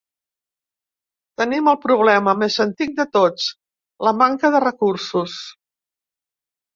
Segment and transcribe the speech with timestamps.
[1.41, 3.45] Tenim el problema més antic de tots,
[4.07, 5.37] la manca de recursos.